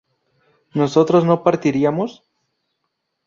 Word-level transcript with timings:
¿nosotros 0.73 1.21
no 1.29 1.43
partiríamos? 1.43 2.11